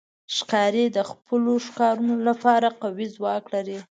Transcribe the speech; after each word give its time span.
ښکاري 0.35 0.85
د 0.91 0.97
خپلو 1.09 1.53
ښکارونو 1.65 2.15
لپاره 2.27 2.67
قوي 2.81 3.07
ځواک 3.15 3.43
لري. 3.55 3.77